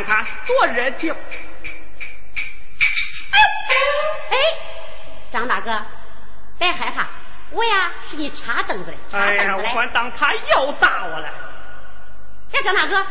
[0.00, 1.14] 看看多热情。
[4.30, 4.36] 哎，
[5.30, 5.84] 张大哥，
[6.58, 7.08] 别害怕，
[7.50, 9.44] 我呀是给你插凳子的，插凳子的。
[9.44, 11.28] 哎呀，我当他又打我了。
[12.54, 13.06] 哎，张大哥，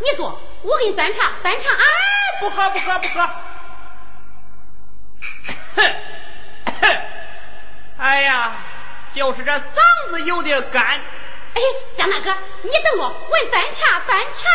[0.00, 1.70] 你坐，我给你端茶，端茶。
[1.70, 1.78] 哎，
[2.40, 3.30] 不喝，不喝，不喝。
[5.76, 5.96] 哼，
[7.98, 8.64] 哎呀，
[9.14, 10.82] 就是这嗓子有点干。
[10.84, 11.60] 哎，
[11.96, 14.48] 张大哥，你等我，我给你端茶，端茶。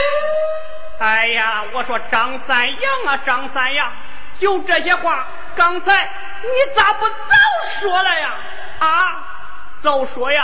[0.98, 3.92] 哎呀，我说张三阳啊，张三阳，
[4.38, 6.04] 就这些话，刚才
[6.42, 7.14] 你咋不早
[7.80, 8.34] 说了呀？
[8.78, 9.28] 啊，
[9.76, 10.42] 早说呀！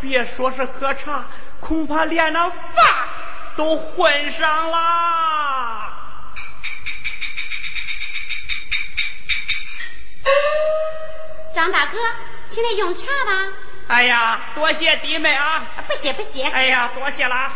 [0.00, 1.26] 别说是喝茶，
[1.58, 2.58] 恐怕连那饭
[3.56, 4.78] 都混上了。
[11.54, 11.98] 张大哥，
[12.46, 13.52] 请你用茶吧。
[13.88, 15.82] 哎呀，多谢弟妹啊！
[15.88, 16.44] 不谢不谢。
[16.44, 17.52] 哎呀，多谢了。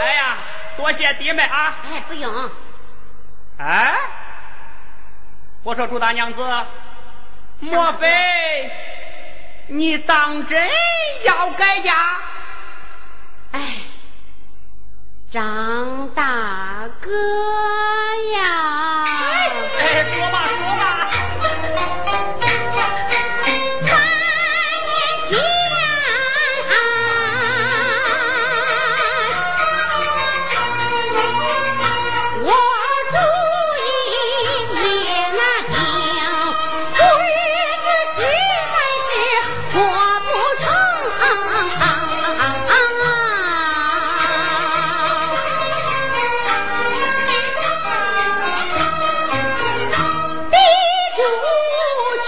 [0.00, 0.38] 哎呀，
[0.76, 1.76] 多谢弟妹啊！
[1.84, 2.50] 哎，不用。
[3.58, 3.94] 哎，
[5.62, 6.42] 我说朱大娘子，
[7.60, 8.08] 莫非
[9.68, 10.68] 你当真
[11.24, 12.20] 要改嫁？
[13.52, 13.60] 哎，
[15.30, 17.10] 张大哥
[18.32, 19.04] 呀！
[19.80, 20.93] 哎，说吧说吧。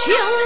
[0.07, 0.36] 求。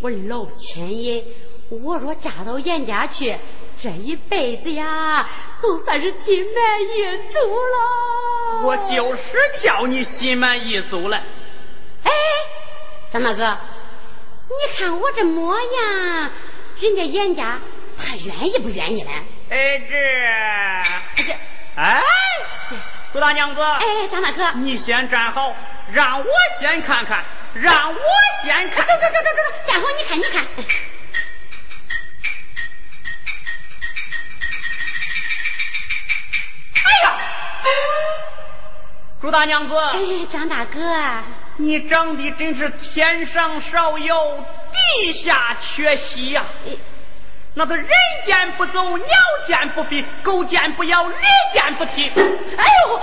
[0.00, 1.24] 我老天爷！
[1.70, 3.38] 我若嫁到严家去，
[3.76, 5.28] 这一辈子呀，
[5.60, 6.86] 就算是心满意
[7.32, 8.62] 足了。
[8.64, 9.22] 我就是
[9.60, 11.18] 叫你心满意足了。
[12.04, 12.10] 哎，
[13.12, 13.58] 张大哥，
[14.48, 16.30] 你看我这模样，
[16.80, 17.60] 人家严家
[17.98, 19.10] 他愿意不愿意呢？
[19.50, 19.82] 哎，
[21.16, 21.32] 这这，
[21.76, 22.02] 哎，
[23.12, 25.54] 朱大娘子，哎，张大哥，你先站好，
[25.90, 26.26] 让我
[26.58, 27.98] 先看看，让我
[28.42, 28.84] 先看。
[28.84, 30.44] 走走走走走，走，家伙，你看你看。
[36.84, 37.18] 哎呀
[39.20, 40.78] 朱大娘子，哎，张大哥，
[41.56, 46.44] 你长得真是天上少有，地下缺席呀！
[47.54, 47.88] 那是人
[48.24, 49.06] 见不走，鸟
[49.46, 51.14] 见不飞，狗见不咬，驴
[51.52, 52.08] 见不踢。
[52.08, 53.00] 哎呦，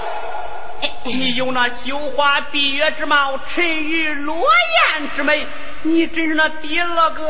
[1.04, 5.48] 你有那羞花闭月之貌，沉鱼落雁之美，
[5.84, 7.28] 你真是那第二个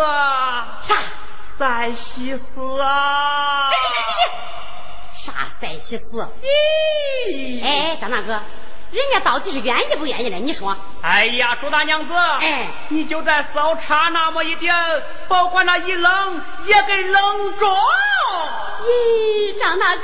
[0.82, 0.96] 啥
[1.44, 3.72] 赛西斯啊！
[3.72, 4.14] 行行行
[5.14, 6.06] 行，啥赛西斯？
[6.44, 8.42] 咦，哎，张大哥。
[8.96, 10.38] 人家到底是愿意不愿意呢？
[10.38, 10.78] 你说？
[11.02, 14.74] 哎呀，朱大娘子，哎，你就再稍差那么一点，
[15.28, 17.66] 保管那一冷也给冷着。
[18.86, 20.04] 咦，张大哥，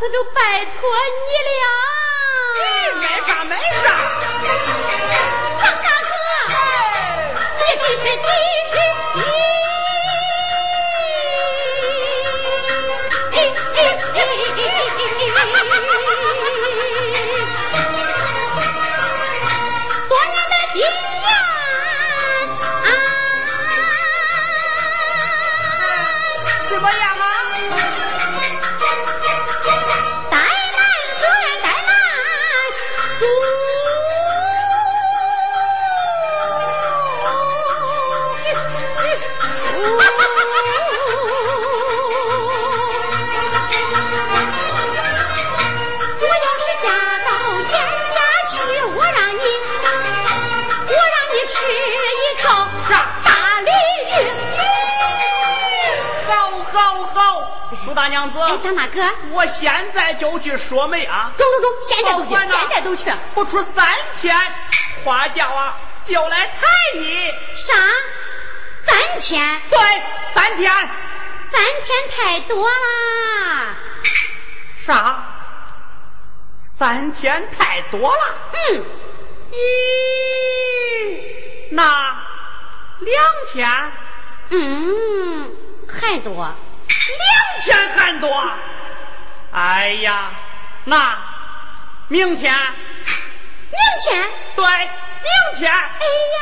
[0.00, 0.80] 那就拜托
[1.28, 1.62] 你了。
[2.96, 3.84] 没啥没啥。
[5.60, 6.14] 张大哥，
[7.58, 8.28] 你真是及
[57.94, 59.00] 大娘子，哎，张大哥，
[59.30, 61.30] 我现在就去说媒啊！
[61.36, 63.10] 中中中，现在就去，现在就去。
[63.34, 63.88] 不出三
[64.20, 64.36] 天，
[65.04, 66.60] 花轿啊就来抬
[66.96, 67.32] 你。
[67.54, 67.72] 啥？
[68.74, 69.62] 三天？
[69.70, 69.78] 对，
[70.34, 70.72] 三天。
[71.50, 73.76] 三天太多啦。
[74.84, 75.24] 啥？
[76.58, 78.50] 三天太多了？
[78.52, 78.84] 嗯。
[79.52, 79.56] 咦，
[81.70, 81.82] 那
[83.00, 83.66] 两天？
[84.50, 85.56] 嗯，
[85.88, 86.34] 还多。
[86.34, 88.30] 两天还多，
[89.52, 90.32] 哎呀，
[90.84, 91.18] 那
[92.08, 95.72] 明天，明天，对，明天。
[95.72, 96.38] 哎呀，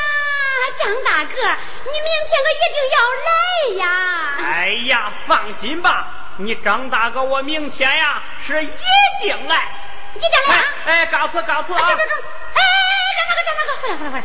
[0.78, 1.32] 张大哥，
[1.84, 2.96] 你明天可一定要
[3.26, 3.30] 来
[3.78, 3.86] 呀！
[4.38, 8.68] 哎呀，放心吧，你张大哥，我明天呀是一
[9.20, 9.56] 定来，
[10.14, 10.64] 一定来。
[10.86, 11.78] 哎，告辞告辞啊！
[11.80, 11.94] 哎，张
[13.28, 14.24] 大哥，张大哥，回来回来回来，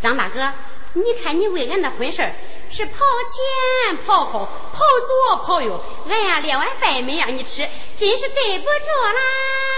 [0.00, 0.52] 张大哥。
[0.94, 2.22] 你看你为俺那婚事
[2.70, 9.20] 是跑前跑后跑左跑右，俺呀连碗饭没让你吃，真是对不住啦！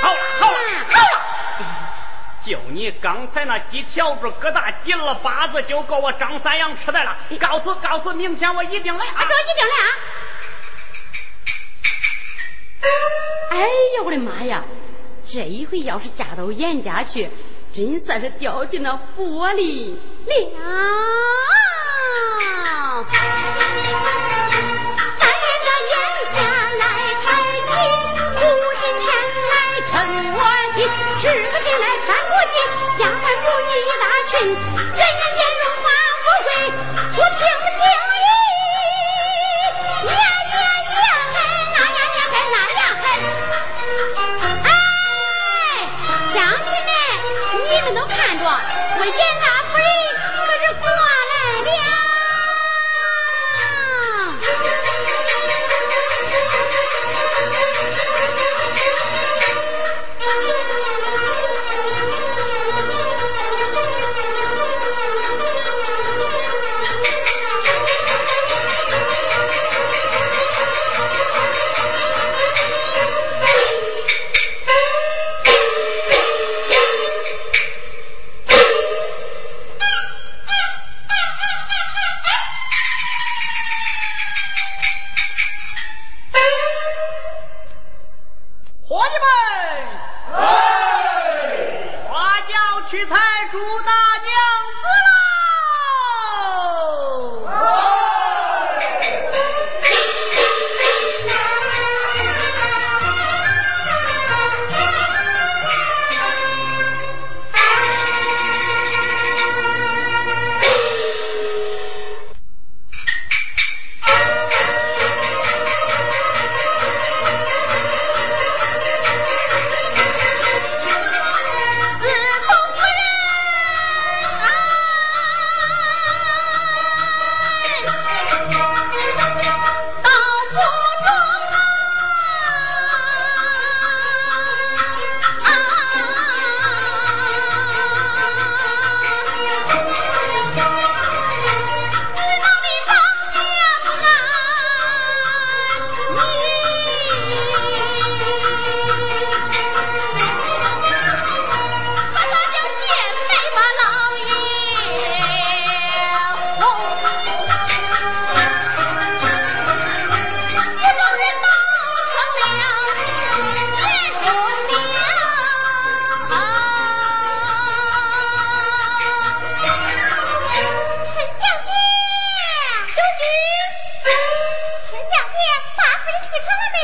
[0.03, 1.17] 好了好了好了，
[2.45, 7.17] 就你刚才那几条子疙瘩紧了巴子，就够我张三阳吃的了。
[7.41, 9.25] 告诉告诉，明天我一定来啊！
[9.25, 9.89] 说一定来啊！
[13.53, 14.65] 哎呀，我的妈呀！
[15.25, 17.31] 这一回要是嫁到严家去。
[17.77, 20.01] 真算是掉进了火里了。
[25.21, 25.95] 带着严
[26.31, 26.41] 家
[26.79, 26.83] 来
[27.23, 27.27] 抬
[27.67, 27.77] 亲，
[28.33, 28.41] 苦
[28.81, 29.07] 今天
[29.53, 29.93] 来趁
[30.33, 30.41] 我
[30.75, 30.79] 急，
[31.21, 32.57] 是个进来穿不进，
[33.01, 35.87] 丫鬟主意一大群，人人变荣华
[36.23, 36.49] 富贵，
[37.11, 37.85] 不轻不轻。
[48.49, 50.06] 我严大夫人可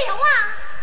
[0.06, 0.26] 呀娃，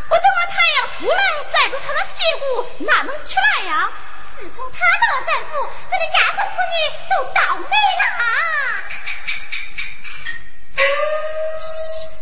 [0.08, 2.44] 不等我太阳出来，晒住他的屁股，
[2.86, 3.90] 哪能起来呀？
[4.36, 4.86] 自从他到
[5.20, 5.52] 了咱府，
[5.90, 6.76] 咱的丫鬟仆女
[7.10, 8.24] 都倒霉了啊。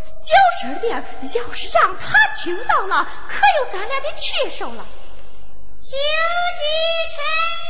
[0.07, 0.25] 小
[0.61, 0.89] 声点，
[1.35, 4.85] 要是让他听到了，可有咱俩的气受了。
[5.79, 6.61] 九级
[7.13, 7.15] 丞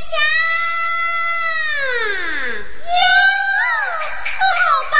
[0.07, 0.12] 相，
[2.86, 2.89] 哟，
[4.24, 4.31] 好
[4.91, 4.95] 八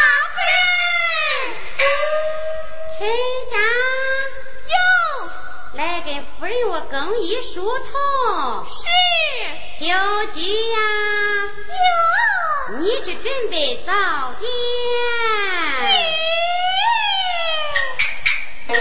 [6.78, 8.64] 我更衣梳头。
[8.66, 8.86] 是，
[9.80, 9.86] 秋
[10.32, 10.78] 菊呀，
[12.70, 13.92] 有，你是准备早
[14.40, 14.48] 点？
[18.68, 18.76] 就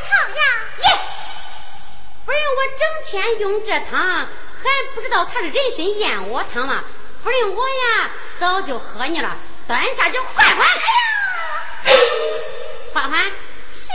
[0.00, 0.42] 汤呀。
[0.78, 0.84] 耶！
[2.24, 4.28] 夫人，我整天用这汤，还
[4.94, 6.84] 不知道它是人参燕窝汤吗？
[7.22, 9.36] 夫人，我呀早就喝腻了，
[9.66, 10.58] 端下去换换。
[10.58, 11.90] 哎呀，
[12.92, 13.24] 换换。
[13.70, 13.88] 是。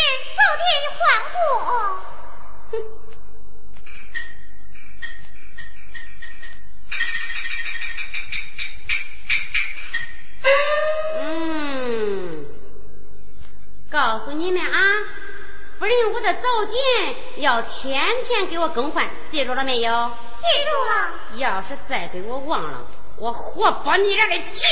[11.22, 12.46] 嗯，
[13.91, 15.18] 告诉你们啊。
[15.79, 20.12] 夫人，我的早点要天天给我更换，记住了没有？
[20.38, 21.12] 记住了。
[21.38, 24.67] 要是再给我忘了，我活把你俩给气！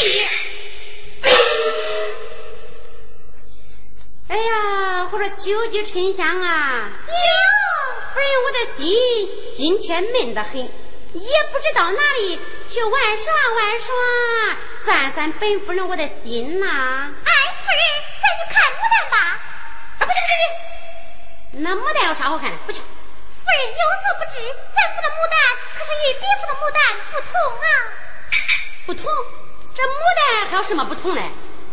[4.27, 7.13] 哎呀，我说秋季春香啊，哟，
[8.13, 8.93] 夫人，我的心
[9.53, 10.69] 今天闷得很，也
[11.53, 12.37] 不知道哪里
[12.67, 13.95] 去玩耍玩耍，
[14.85, 16.67] 散散本夫人我的心呐。
[16.67, 17.31] 哎，
[17.63, 17.81] 夫人，
[18.19, 19.15] 咱去看牡丹吧。
[19.99, 20.87] 啊，不去不去不去，
[21.53, 22.57] 那牡丹有啥好看的？
[22.65, 22.79] 不去。
[22.79, 22.85] 夫
[23.51, 24.35] 人有所不知，
[24.75, 25.35] 咱府的牡丹
[25.75, 26.79] 可是与别府的牡丹
[27.11, 27.65] 不同啊。
[28.85, 29.03] 不同？
[29.73, 31.21] 这牡丹还有什么不同呢？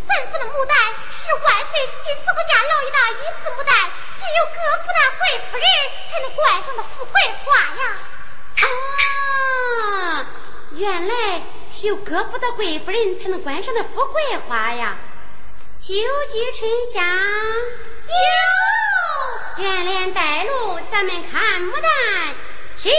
[0.06, 0.76] 咱府的牡丹
[1.10, 3.74] 是万岁亲自不嫁老爷的御赐牡丹，
[4.16, 5.66] 只有各府的贵夫人
[6.10, 7.14] 才能冠上的富贵
[7.44, 7.82] 花呀。
[10.20, 10.26] 啊，
[10.72, 14.98] 原来是有各府的贵夫人才能冠上的富贵花呀。
[15.72, 18.14] 秋菊春香有，
[19.56, 22.34] 卷帘带路，咱们看牡丹
[22.76, 22.90] 去。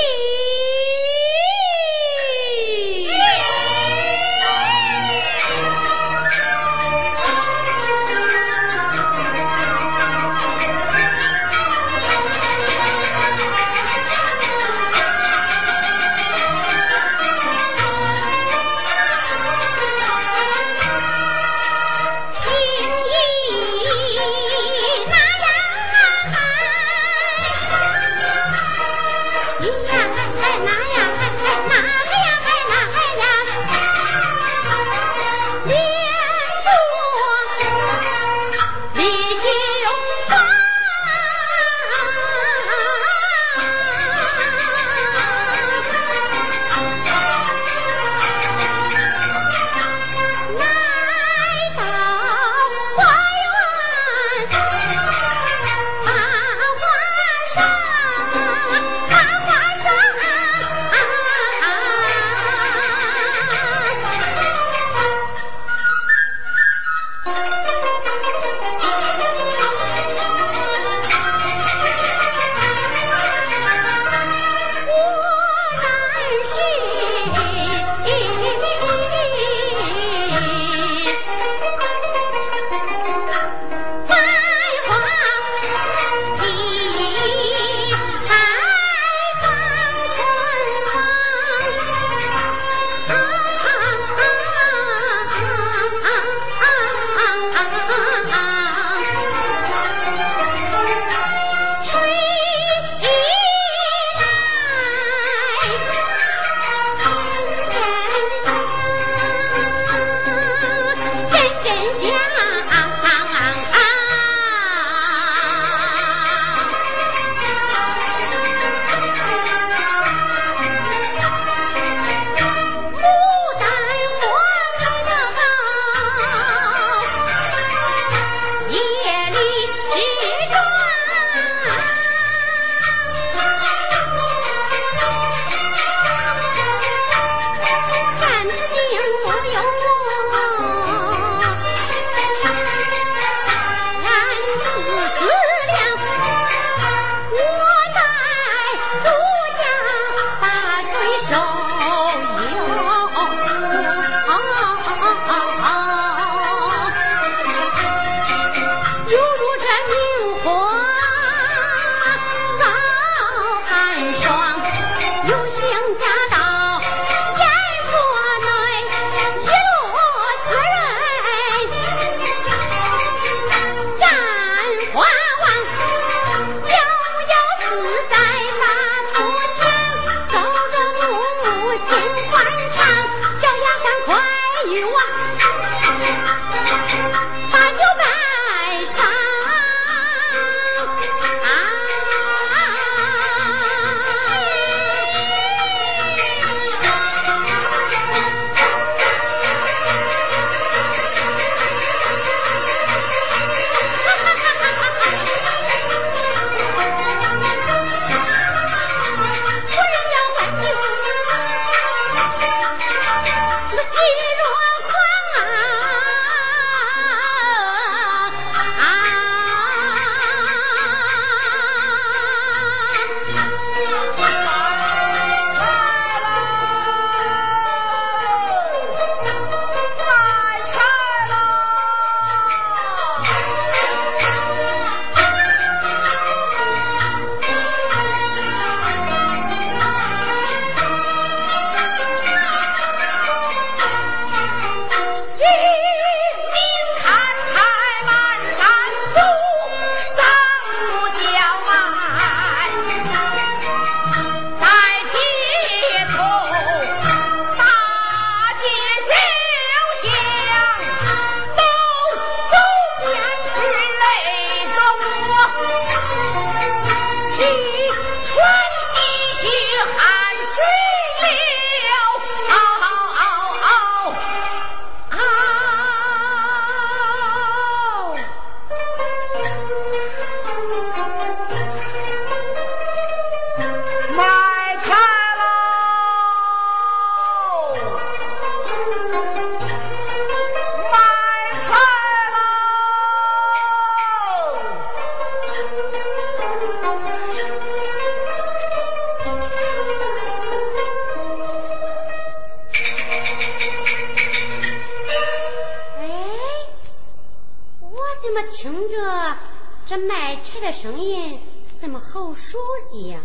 [312.55, 313.19] 熟悉？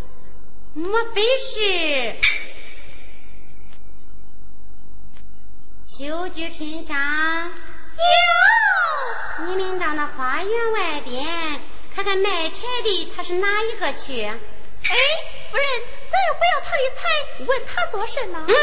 [0.74, 2.16] 莫非是
[5.86, 6.96] 秋菊春香？
[7.46, 7.52] 有。
[9.46, 11.60] 你们到那花园外边
[11.94, 14.20] 看看卖柴的，他是哪一个去？
[14.24, 14.40] 哎，
[14.82, 15.64] 夫人，
[16.10, 17.06] 咱又不要他的财，
[17.46, 18.44] 问他做甚呢？
[18.48, 18.54] 嗯，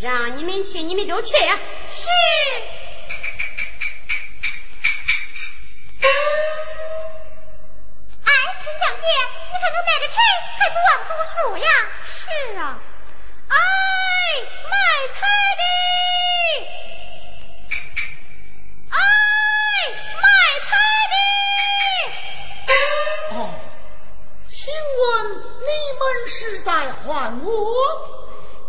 [0.00, 1.36] 让你们去，你们就去。
[1.36, 2.08] 是。
[8.68, 9.08] 哎，春香姐，
[9.48, 10.20] 你看他卖着柴，
[10.58, 11.68] 还不忘读书呀？
[12.04, 12.28] 是
[12.58, 12.76] 啊。
[13.48, 13.56] 哎，
[14.64, 14.76] 卖
[15.10, 15.24] 菜
[15.56, 15.62] 的！
[18.90, 18.92] 哎，
[20.16, 20.20] 卖
[20.68, 20.70] 菜
[21.08, 21.12] 的！
[23.36, 23.38] 哦，
[24.46, 25.08] 请问
[25.60, 27.48] 你们是在唤我？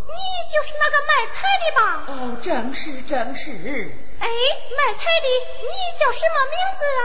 [0.08, 0.16] 你
[0.50, 1.82] 就是那个卖菜的吧？
[2.08, 3.52] 哦，正是，正是。
[3.52, 5.28] 哎，卖菜的，
[5.60, 5.68] 你
[6.00, 7.00] 叫什么名字啊？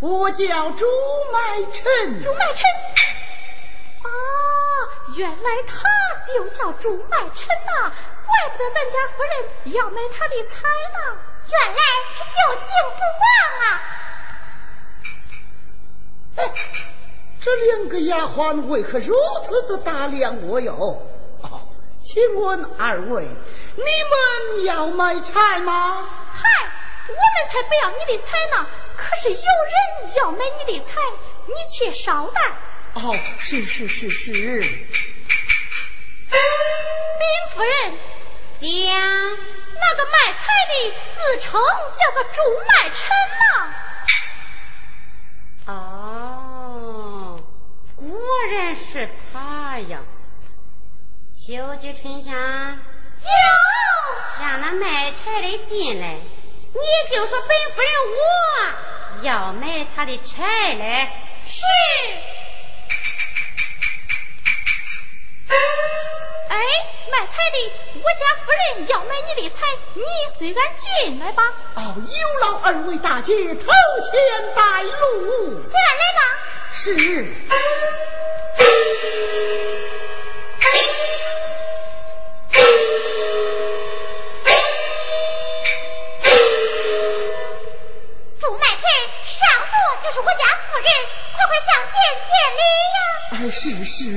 [0.00, 0.84] 我叫朱
[1.32, 2.22] 买臣。
[2.22, 2.64] 朱买臣。
[4.02, 4.08] 啊，
[5.16, 5.74] 原来他
[6.26, 7.92] 就叫朱买臣呐，
[8.26, 9.32] 怪不得咱家夫人
[9.72, 10.98] 要买他的菜呢。
[11.48, 11.80] 原来
[12.14, 13.26] 是旧情不忘
[13.62, 13.66] 啊！
[16.36, 16.38] 哎
[17.40, 21.06] 这两个丫鬟为何如此的打量我哟？
[22.02, 23.24] 请问二位，
[23.76, 23.84] 你
[24.54, 26.06] 们要买菜吗？
[26.32, 28.66] 嗨，我们才不要你的财呢！
[28.96, 30.94] 可是有人要买你的菜，
[31.46, 32.40] 你且稍待。
[32.94, 34.32] 哦，是是是是。
[34.32, 34.58] 禀
[37.52, 37.98] 夫人，
[38.54, 38.66] 将，
[39.74, 40.72] 那个卖菜的
[41.08, 41.60] 自称
[41.92, 43.44] 叫个朱卖臣呐。
[45.66, 47.40] 哦，
[47.96, 48.06] 果
[48.52, 50.02] 然是他呀。
[51.30, 52.80] 秋菊春香，有，
[54.40, 56.18] 让那卖菜的进来。
[56.76, 61.10] 你就说本夫人我要买他的柴来。
[61.46, 61.62] 是。
[66.48, 66.56] 哎，
[67.10, 69.60] 卖菜的，我家夫人要买你的菜，
[69.94, 71.42] 你随俺进来吧。
[71.76, 75.62] 哦，有劳二位大姐头前带路。
[75.62, 76.20] 随俺来吧。
[76.72, 76.94] 是。
[93.58, 94.04] 是是。
[94.04, 94.10] 朱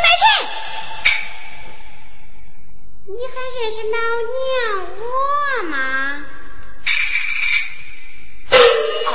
[0.00, 0.24] 卖臣，
[3.04, 3.96] 你还认识老
[4.32, 4.40] 娘
[4.98, 5.02] 我
[5.68, 5.76] 吗？
[9.06, 9.08] 啊，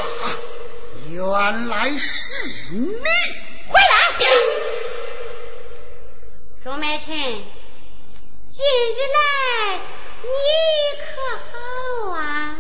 [1.09, 1.17] 原
[1.67, 2.85] 来是你！
[3.67, 3.75] 回来。
[6.63, 9.17] 朱卖臣，今日来
[10.21, 10.27] 你
[11.01, 11.03] 可
[11.49, 11.51] 好
[12.11, 12.55] 啊？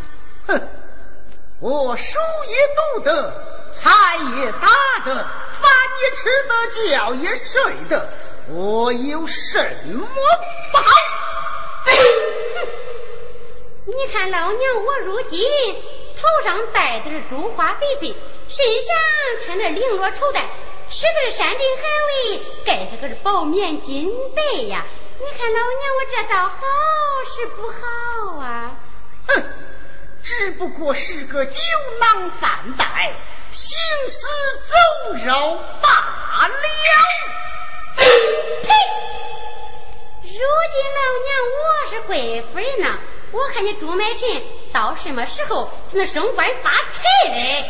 [0.47, 0.49] 哼，
[1.59, 2.17] 我书
[2.49, 3.91] 也读得，菜
[4.41, 4.67] 也打
[5.05, 5.23] 得，饭
[6.03, 8.09] 也吃得，觉也睡得，
[8.49, 10.83] 我有什么不好？
[13.85, 15.39] 你看老娘我如今
[16.15, 18.15] 头上戴的是珠花翡翠，
[18.49, 18.95] 身上
[19.41, 20.49] 穿着绫罗绸带。
[20.89, 24.85] 吃的是山珍海味，盖着可是薄棉金被呀！
[25.17, 26.59] 你看老娘我这倒好
[27.25, 28.75] 是不好啊？
[29.27, 29.43] 哼，
[30.21, 31.59] 只不过是个酒
[31.99, 33.15] 囊饭袋、
[33.53, 33.77] 行
[34.09, 34.25] 尸
[34.65, 34.75] 走
[35.25, 35.31] 肉
[35.81, 35.89] 罢
[36.47, 36.53] 了。
[37.95, 38.67] 呸！
[40.23, 40.39] 如
[40.71, 42.99] 今老娘我是贵夫人呐，
[43.31, 44.27] 我看你朱买臣
[44.73, 47.69] 到什么时候才能升官发财嘞？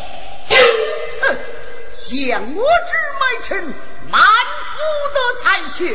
[1.21, 1.37] 哼！
[1.91, 3.73] 像我朱买臣
[4.09, 4.79] 满腹
[5.13, 5.93] 的才学，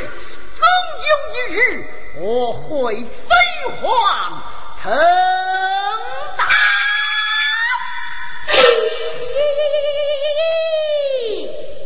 [0.53, 0.67] 总
[1.09, 1.59] 有一日
[2.21, 3.07] 我会飞
[3.81, 4.43] 黄
[4.83, 4.93] 腾
[6.37, 6.45] 达。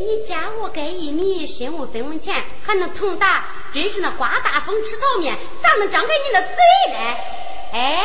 [0.00, 3.46] 你家我盖一米，身无分文钱，还能腾达？
[3.72, 6.56] 真是那刮大风吃草面，咋能张开你的嘴
[6.92, 7.24] 来？
[7.72, 8.04] 哎，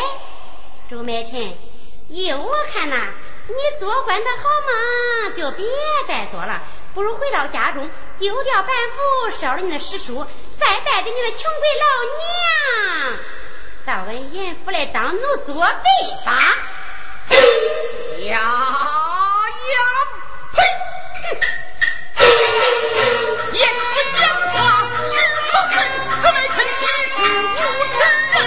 [0.90, 1.58] 朱买臣，
[2.10, 2.96] 依我看呐。
[3.50, 5.66] 你做官的好嘛，就别
[6.08, 6.62] 再做了，
[6.94, 10.26] 不如回到家中，丢掉板斧，烧了你的史书，
[10.58, 11.86] 再带着你的穷鬼老
[13.08, 13.20] 娘
[13.86, 16.38] 到俺严府来当奴作婢吧。
[18.28, 19.78] 呀呀，
[20.54, 20.58] 呸！
[23.52, 23.80] 见不
[24.20, 24.56] 讲话
[25.06, 25.16] 是
[25.48, 25.72] 可恨，
[26.22, 27.46] 可没肯其实无
[27.90, 27.96] 耻，
[28.34, 28.38] 人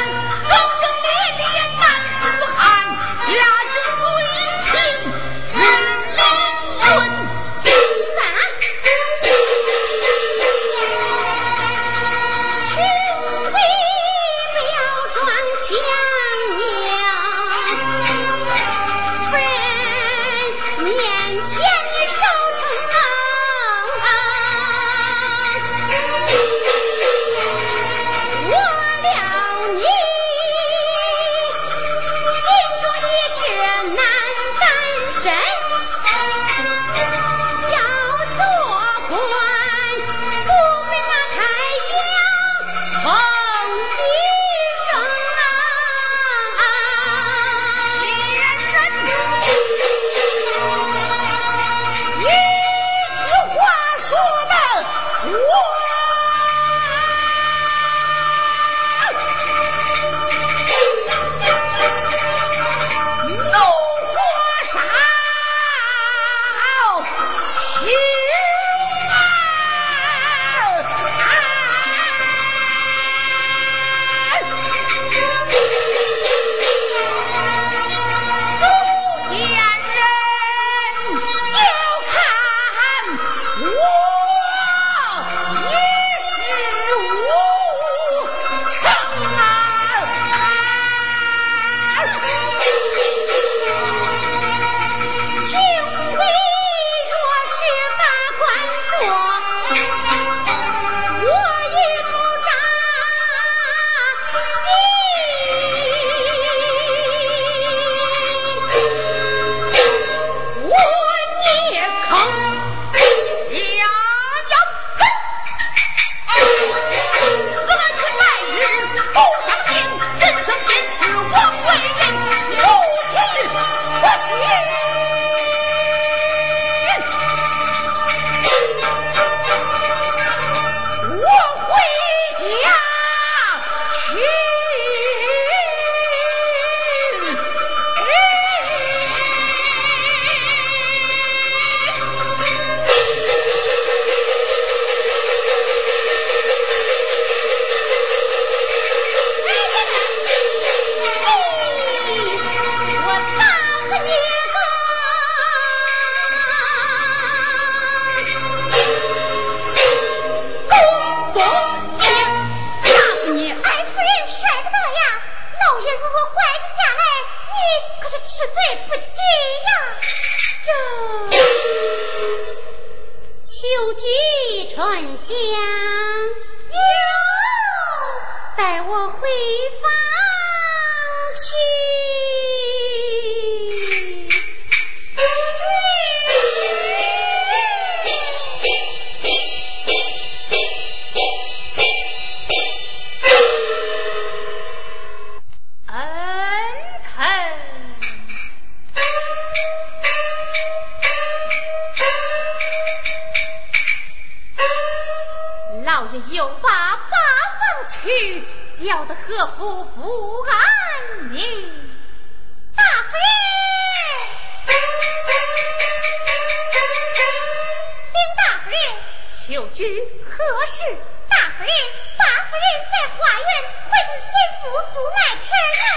[219.80, 220.84] 知何事？
[221.30, 221.72] 大夫人，
[222.18, 223.48] 大夫人在花园
[223.88, 224.62] 会同前夫
[224.92, 225.48] 朱买臣
[225.80, 225.88] 啊。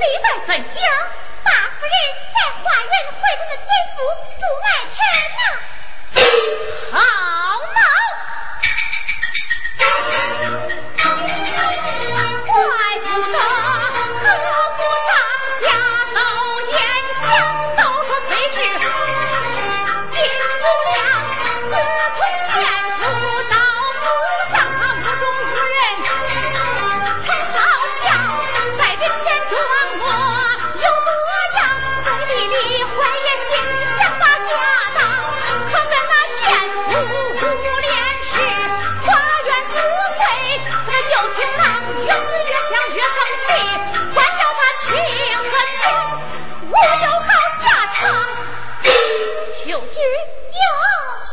[0.00, 0.80] 李白怎讲？
[1.44, 1.94] 大夫人
[2.32, 3.96] 在花园会同的前夫
[4.40, 4.96] 朱买臣
[5.36, 5.44] 呐。
[6.96, 6.98] 好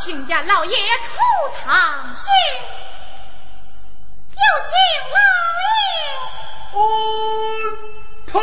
[0.03, 1.11] 请家老爷出
[1.63, 2.09] 堂。
[2.09, 2.25] 是，
[4.31, 4.73] 有请
[5.13, 5.19] 老
[5.61, 5.77] 爷。
[6.73, 6.81] 哦，
[8.25, 8.41] 退。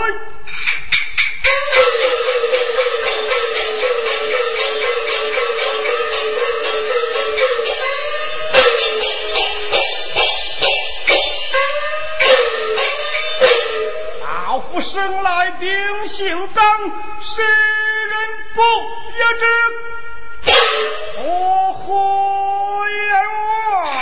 [14.22, 16.64] 老夫生来定姓张，
[17.20, 18.16] 世人
[18.54, 18.62] 不
[19.18, 19.44] 也知？
[21.24, 23.02] 我何冤
[23.82, 23.92] 枉？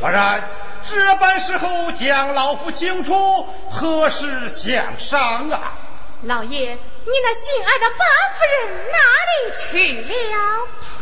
[0.00, 0.44] 夫人，
[0.82, 5.74] 这般时候将老夫请出，何时相商啊？
[6.22, 8.98] 老爷，你那心爱的八夫人哪
[9.30, 9.68] 里去
[10.02, 10.36] 了？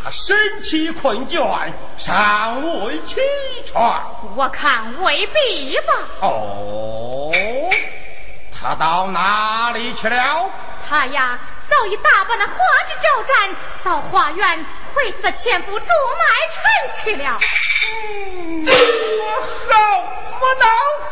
[0.04, 3.20] 她身体困倦，尚未起
[3.64, 4.34] 床。
[4.36, 5.92] 我看未必吧。
[6.20, 7.30] 哦，
[8.68, 10.50] 她到哪里去了？
[10.88, 12.54] 他呀，早已打扮的花
[12.86, 17.38] 枝招展，到花园惠子的前夫朱买臣去了。
[18.10, 18.66] 嗯，
[19.70, 20.02] 好
[20.38, 21.05] 不恼。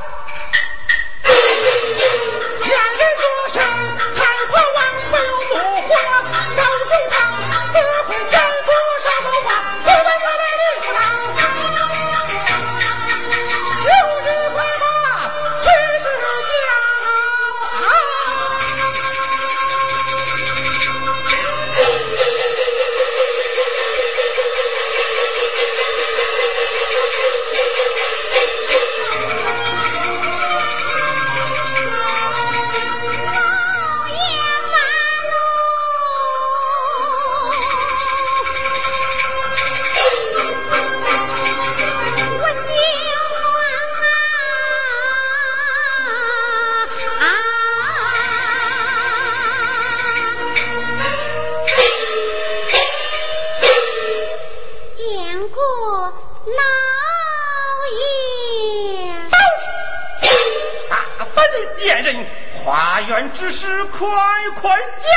[62.95, 64.09] 花园之事，快
[64.55, 65.11] 快讲！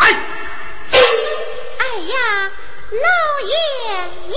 [0.00, 0.10] 哎，
[1.78, 2.50] 哎呀，
[2.90, 3.06] 老
[3.46, 3.54] 爷
[4.26, 4.34] 爷！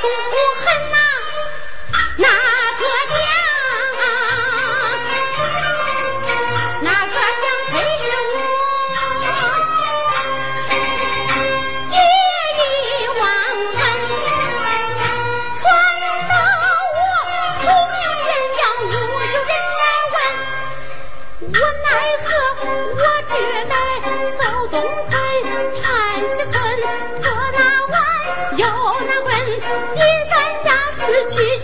[0.00, 0.08] 不
[0.64, 0.96] 恨呐。
[2.16, 2.47] 那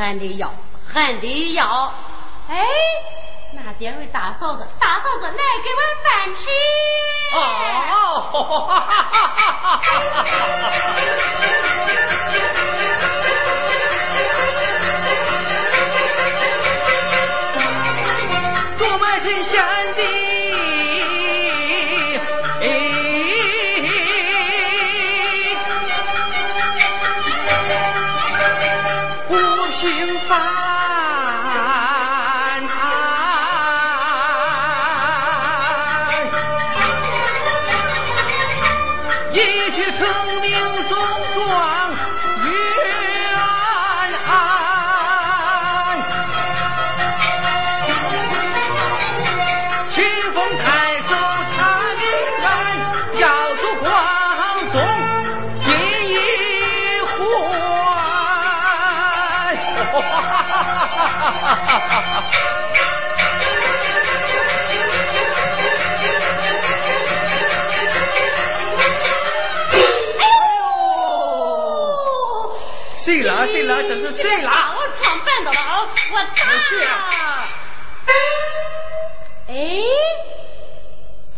[0.00, 0.50] 还得要，
[0.90, 1.92] 还得要。
[2.48, 2.56] 哎，
[3.52, 6.48] 那边位大嫂子，大嫂子来给碗饭吃。
[7.34, 7.36] 哦，
[18.78, 19.62] 多买新鲜
[19.96, 20.29] 的。
[72.94, 73.46] 谁了？
[73.46, 73.82] 谁了？
[73.84, 74.50] 这是谁了？
[74.76, 75.88] 我撞绊倒了啊！
[76.12, 76.46] 我打。
[79.48, 79.54] 哎，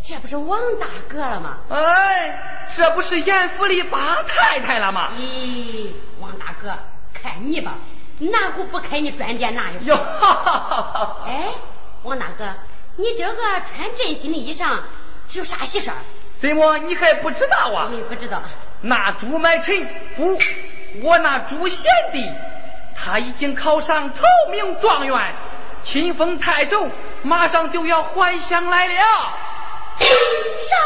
[0.05, 1.61] 这不是王大哥了吗？
[1.71, 5.13] 哎，这不是严府里八太太了吗？
[5.17, 6.79] 咦，王大哥，
[7.15, 7.79] 看你吧，
[8.31, 9.85] 哪壶不开你专点哪一壶。
[9.85, 11.17] 哟，哈哈哈哈！
[11.27, 11.55] 哎，
[12.03, 12.55] 王大哥，
[12.97, 14.81] 你今儿个穿真新的衣裳，
[15.29, 15.97] 是有啥喜事儿？
[16.39, 17.89] 怎么你还不知道啊？
[17.91, 18.43] 你不知道。
[18.81, 20.39] 那朱买臣不，
[21.03, 22.29] 我那朱贤弟，
[22.97, 25.17] 他已经考上头名状元，
[25.83, 26.91] 亲封太守，
[27.23, 28.95] 马上就要还乡来了。
[29.99, 30.77] 啥？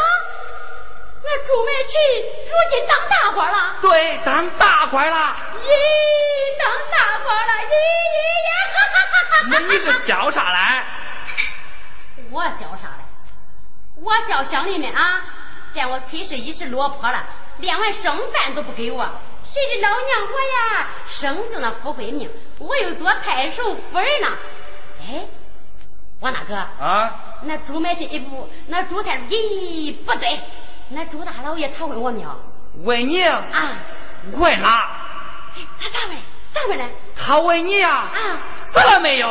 [1.29, 1.99] 那朱梅琴
[2.45, 3.75] 如今当大官了？
[3.81, 5.35] 对，当大官了。
[5.61, 5.69] 咦，
[6.57, 7.51] 当大官了！
[7.67, 7.73] 咦
[8.15, 8.17] 咦
[8.47, 8.49] 呀！
[9.49, 10.59] 那你是笑啥嘞？
[12.31, 13.03] 我笑啥嘞？
[14.01, 15.21] 我笑乡里们啊，
[15.71, 17.25] 见我崔氏一时落魄了。
[17.57, 19.03] 连碗剩饭都不给我，
[19.43, 24.27] 谁知老娘我呀生就那富贵命，我又做太守夫人呢。
[25.01, 25.27] 哎，
[26.21, 30.39] 王大哥啊，那朱买臣不，那朱太咦不对，
[30.89, 32.29] 那朱大老爷他问我没有？
[32.83, 33.43] 问你啊？
[34.33, 34.69] 问了。
[35.79, 36.17] 他咋问？
[36.51, 36.89] 咋问呢？
[37.15, 37.89] 他问你呀？
[37.89, 38.41] 啊？
[38.55, 39.27] 死了没有？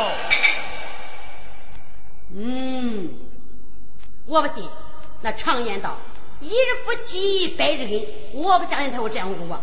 [2.35, 3.15] 嗯，
[4.25, 4.69] 我不信。
[5.21, 5.97] 那常言道。
[6.39, 9.59] 一日夫妻百日恩，我不相信他会这样问我。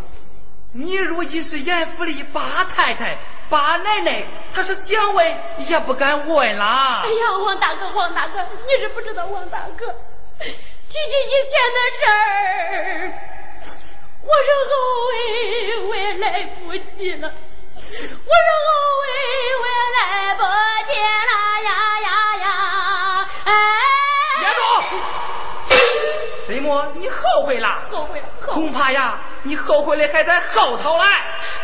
[0.73, 3.19] 你如今是严府里八太太、
[3.49, 5.39] 八奶奶，他是想问
[5.69, 7.03] 也不敢问啦。
[7.05, 9.95] 哎呀，王大哥，王大哥，你是不知道，王大哥，
[10.95, 13.11] 提起以前的事儿，
[14.23, 14.71] 我是后
[15.09, 15.11] 悔
[15.89, 17.33] 我也来不及了，我
[17.75, 18.69] 是后
[19.01, 19.03] 悔
[19.61, 20.01] 我也来
[20.37, 20.43] 不
[20.87, 21.35] 及了
[21.65, 21.69] 呀
[21.99, 22.47] 呀呀！
[23.45, 23.51] 哎。
[26.47, 26.93] 怎么？
[26.95, 27.69] 你后悔了？
[27.91, 31.07] 后悔了，恐怕呀，你后悔的还在后头来。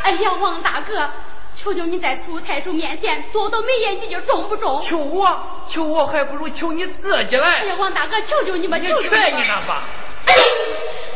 [0.03, 1.09] 哎呀，王大哥，
[1.55, 4.81] 求求你在朱太守面前多多美言几句，中不中？
[4.83, 5.65] 求我？
[5.69, 7.51] 求我还不如求你自己来。
[7.51, 9.63] 哎呀，王大哥，求求你吧，求求你吧。
[9.67, 9.89] 吧。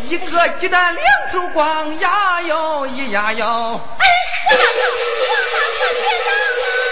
[0.08, 3.44] 一个鸡蛋两手光呀哟，咿呀哟。
[3.46, 4.04] 哎，
[4.50, 6.30] 王大哥，王大哥，别打。
[6.54, 6.83] 将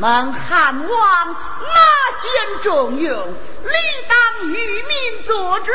[0.00, 1.36] 蒙汉王纳
[2.10, 3.36] 贤重用，理
[4.08, 5.72] 当与民作主，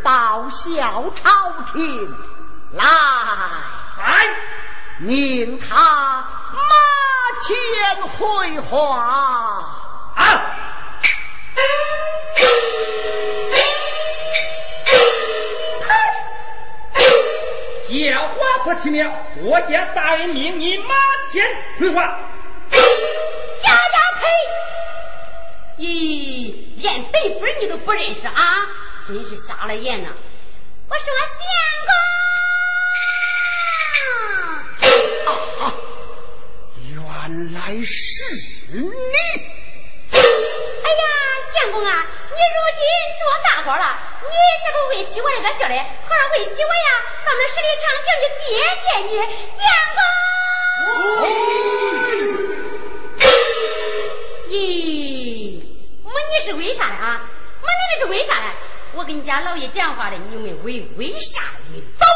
[0.00, 2.16] 报效朝廷。
[2.70, 2.84] 来，
[3.98, 4.36] 来，
[5.00, 6.60] 命他马
[7.42, 8.96] 前回话。
[10.14, 10.22] 啊！
[17.88, 20.94] 叫花婆听了，我家大人命你马
[21.32, 21.44] 前
[21.80, 22.20] 回话。
[22.72, 24.22] 呀呀呸！
[25.78, 28.66] 咦，连本本你都不认识啊？
[29.06, 30.14] 真是瞎了眼呐！
[30.88, 31.46] 我说相
[31.86, 31.92] 公，
[35.62, 35.74] 啊，
[36.88, 37.94] 原来是
[38.72, 38.78] 你。
[40.10, 40.16] 哎
[40.90, 41.04] 呀，
[41.52, 41.90] 相公啊，
[42.30, 42.80] 你如今
[43.18, 43.84] 做大官了，
[44.22, 44.28] 你
[44.64, 45.74] 怎么未起我那个劲嘞？
[45.76, 46.88] 好儿未起我呀，
[47.26, 48.44] 到那十里长亭去接
[48.84, 49.12] 见你，
[49.58, 49.62] 相
[52.38, 52.43] 公。
[54.54, 55.58] 咦，
[56.04, 57.22] 没你是为啥嘞啊？
[57.60, 58.54] 没你这是为啥嘞？
[58.94, 61.42] 我跟你家老爷讲话的，你有没有为为啥？
[61.72, 62.06] 你走，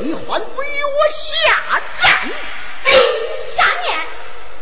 [0.04, 2.28] 你还不与我下战？
[3.56, 3.98] 下面。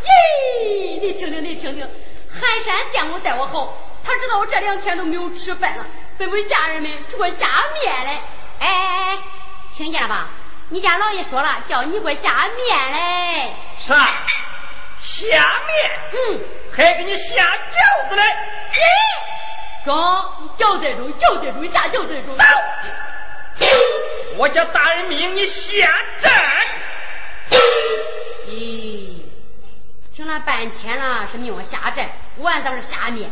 [0.04, 1.90] 咦，你听听，你听听，
[2.30, 5.84] 寒山见我待我好，他知道我这两天都没有吃饭了，
[6.20, 7.48] 吩咐下人们给我下
[7.82, 8.22] 面来。
[8.60, 9.18] 哎哎哎，
[9.72, 10.30] 听见了吧？
[10.68, 13.56] 你家老爷说了，叫你给我下面来。
[13.78, 14.22] 啥？
[15.00, 15.26] 下
[15.66, 16.10] 面？
[16.12, 18.22] 嗯，还给你下饺子嘞？
[18.72, 19.94] 咦，中，
[20.56, 22.34] 饺子中，饺子中，下饺子中。
[22.34, 22.44] 走！
[24.36, 25.88] 我叫大人命你下
[26.18, 26.32] 战。
[28.46, 29.22] 咦。
[30.12, 33.30] 听了半天了，是命我下阵，我俺倒是下面。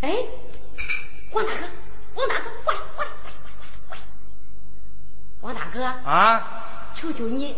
[0.00, 0.14] 哎，
[1.32, 1.62] 王大哥，
[2.14, 3.50] 王大哥，过来，过来，过来，
[3.88, 4.02] 过来，
[5.40, 7.56] 王大哥啊，求求你，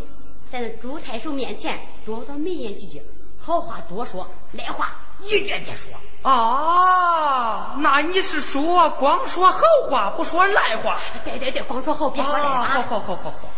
[0.51, 3.03] 在那朱太守面前多多美言几句，
[3.39, 5.93] 好话多说，赖话一句别说。
[6.29, 11.01] 啊，那你是说光说好话，不说赖话？
[11.25, 12.65] 对对对，光说好，别说赖话。
[12.65, 13.49] 好好好好好。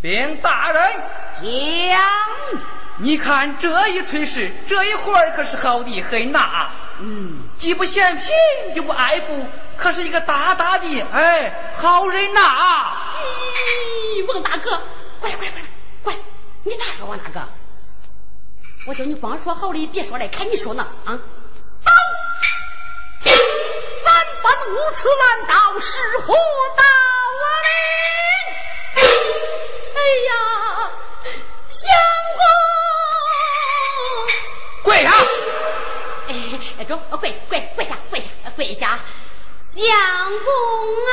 [0.00, 0.92] 禀大人，
[1.40, 1.98] 将，
[2.98, 6.40] 你看这一炊事，这一会儿可是好的很呐。
[7.00, 8.32] 嗯，既不嫌贫
[8.76, 9.44] 又不爱富，
[9.76, 12.40] 可是一个大大的哎好人呐。
[13.10, 14.70] 咦，王大哥，
[15.18, 15.66] 过来过来过来
[16.06, 16.18] 过来，
[16.62, 17.48] 你咋说，我哪个？
[18.86, 21.18] 我叫你光说好的，别说来，看你说呢啊。
[21.18, 21.90] 走，
[23.24, 26.32] 三番五次难道是何
[26.76, 26.84] 道
[27.64, 29.00] 理？
[29.96, 29.98] 哎
[30.28, 30.30] 呀，
[31.68, 31.82] 相
[32.38, 32.44] 公，
[34.84, 35.10] 跪下！
[36.78, 39.00] 哎，中，跪跪跪下，跪下，跪下，
[39.74, 39.82] 相
[40.44, 40.54] 公
[41.08, 41.10] 啊！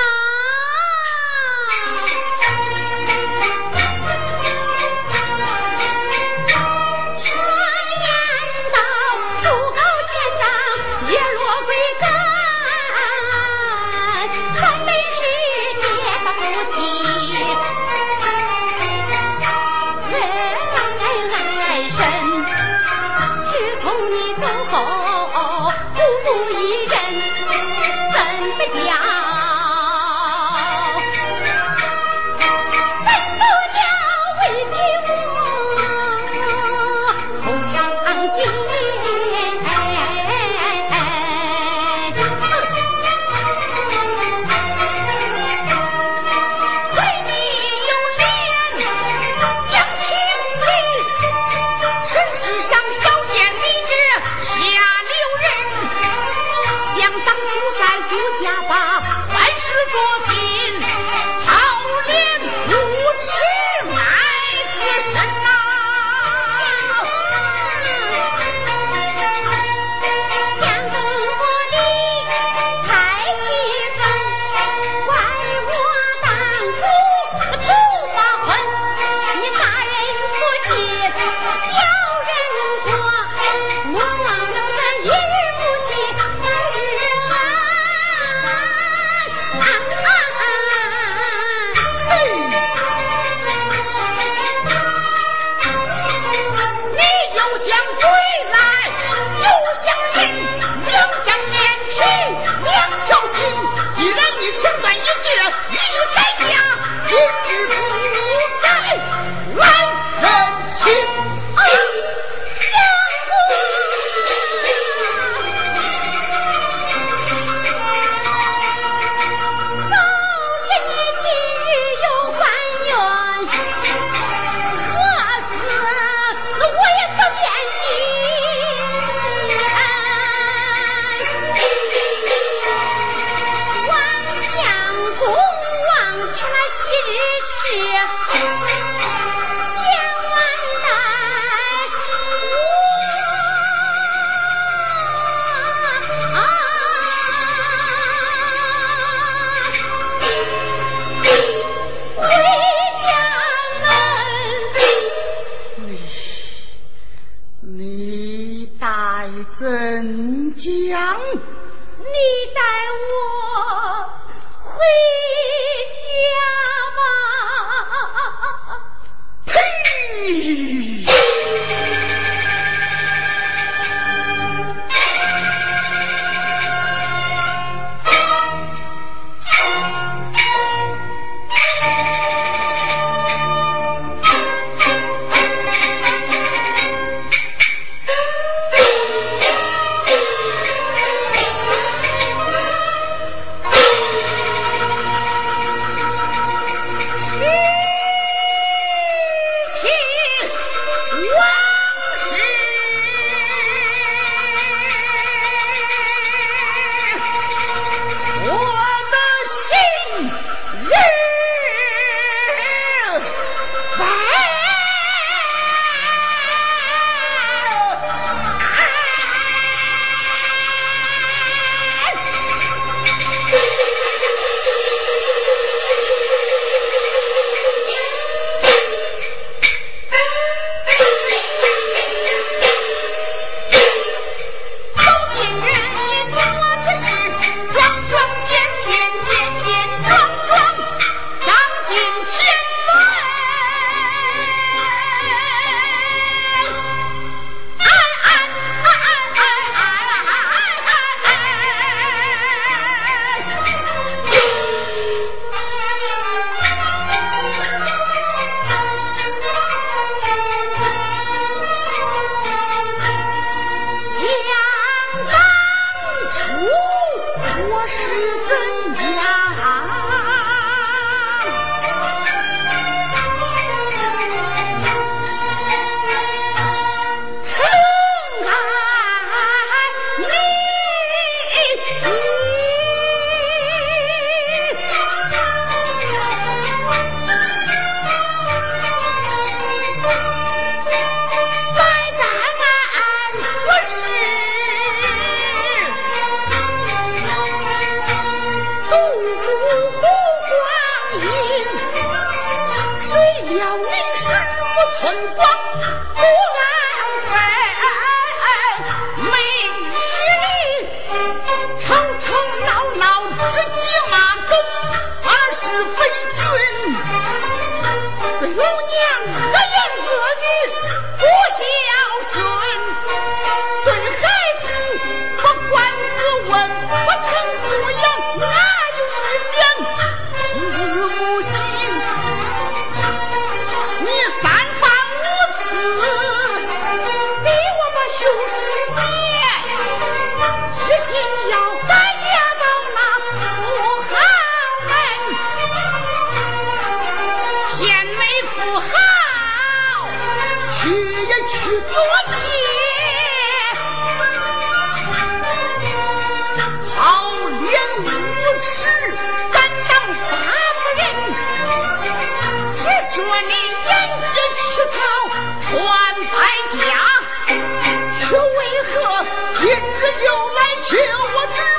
[370.23, 370.97] 又来求
[371.35, 371.72] 我治。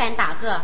[0.00, 0.62] 这位差官大哥，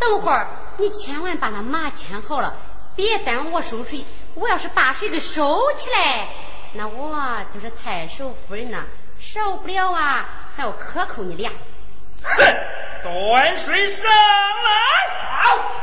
[0.00, 0.48] 等会儿
[0.78, 2.56] 你千万把那马牵好了，
[2.96, 4.04] 别耽误我收水。
[4.34, 6.28] 我要是把水给收起来，
[6.72, 8.86] 那我就是太守夫人呐，
[9.20, 11.52] 少不了啊，还要克扣你俩。
[12.24, 12.44] 哼，
[13.04, 15.73] 端水上来，好。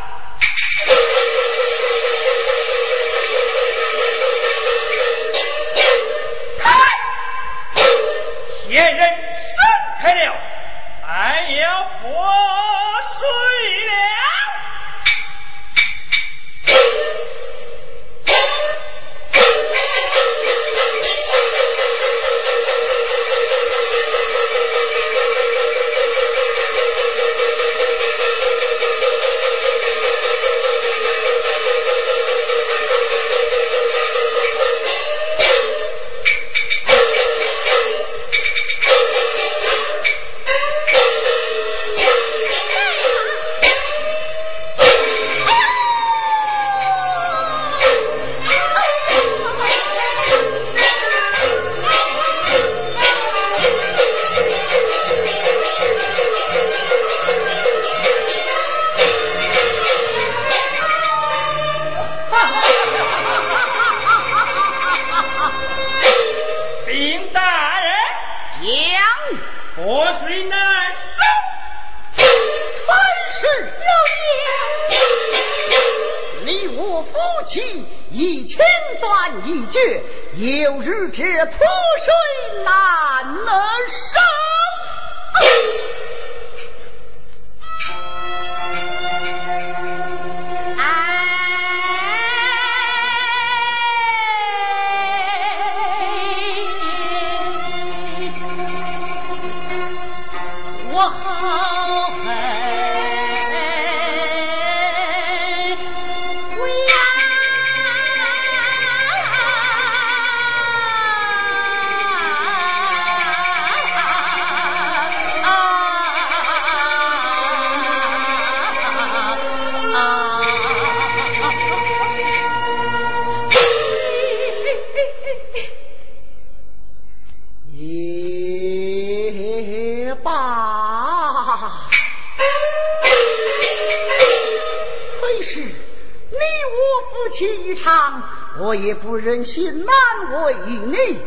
[138.59, 140.53] 我也不忍心难为
[140.85, 141.19] 你，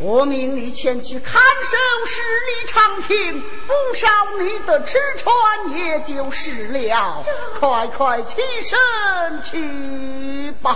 [0.00, 4.08] 我命你前去看守十里长亭，不少
[4.40, 7.22] 你的吃穿也就是了。
[7.60, 10.74] 快快起身去吧，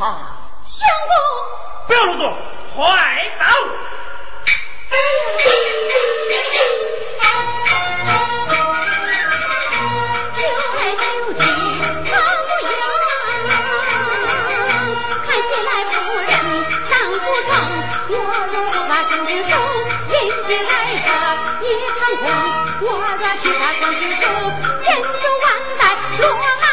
[0.64, 1.16] 相公，
[1.86, 2.36] 不要啰嗦，
[2.76, 2.82] 快
[3.38, 3.44] 走。
[19.32, 20.68] 人手迎接来
[21.00, 21.08] 客
[21.64, 22.28] 一场空，
[22.82, 24.26] 我若去把将军手，
[24.78, 25.00] 千秋
[25.42, 25.44] 万
[25.78, 25.80] 代
[26.18, 26.68] 落马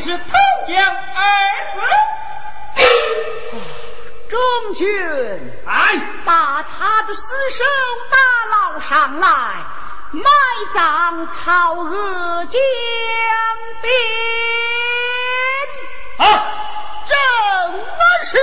[0.00, 0.24] 那崔氏投
[0.66, 1.20] 江而
[1.66, 1.80] 死。
[4.30, 4.38] 中
[4.74, 4.88] 军，
[5.66, 7.20] 哎，把他的尸
[7.50, 7.64] 首
[8.10, 8.16] 打
[8.50, 9.28] 捞上来，
[10.12, 10.24] 埋
[10.74, 12.60] 葬曹娥江
[13.82, 13.92] 边。
[16.18, 16.24] 好，
[17.06, 17.14] 正
[18.24, 18.38] 是。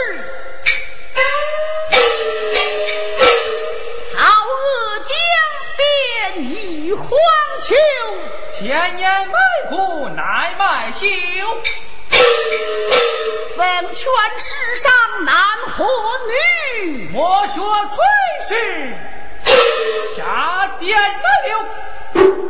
[6.93, 7.09] 荒
[7.61, 7.75] 丘，
[8.47, 9.35] 千年埋
[9.69, 11.05] 骨奈埋休。
[13.57, 13.95] 问全
[14.37, 14.91] 世上
[15.25, 15.35] 男
[15.71, 15.85] 和
[16.83, 18.05] 女，莫学崔
[18.47, 18.95] 氏，
[20.15, 22.46] 下贱难留。